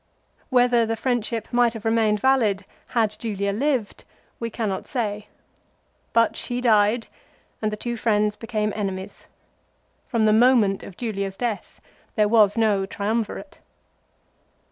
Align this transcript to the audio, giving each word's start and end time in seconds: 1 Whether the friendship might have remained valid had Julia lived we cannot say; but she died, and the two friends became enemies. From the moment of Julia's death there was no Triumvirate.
1 0.49 0.63
Whether 0.63 0.83
the 0.87 0.95
friendship 0.95 1.49
might 1.53 1.73
have 1.73 1.85
remained 1.85 2.19
valid 2.19 2.65
had 2.87 3.15
Julia 3.19 3.53
lived 3.53 4.03
we 4.39 4.49
cannot 4.49 4.87
say; 4.87 5.27
but 6.11 6.35
she 6.35 6.59
died, 6.59 7.05
and 7.61 7.71
the 7.71 7.77
two 7.77 7.95
friends 7.97 8.35
became 8.35 8.73
enemies. 8.75 9.27
From 10.07 10.25
the 10.25 10.33
moment 10.33 10.81
of 10.81 10.97
Julia's 10.97 11.37
death 11.37 11.79
there 12.15 12.27
was 12.27 12.57
no 12.57 12.87
Triumvirate. 12.87 13.59